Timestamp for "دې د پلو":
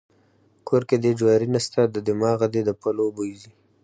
2.53-3.05